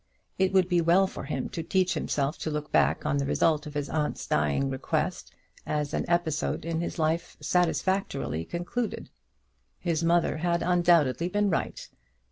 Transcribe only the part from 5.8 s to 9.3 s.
an episode in his life satisfactorily concluded.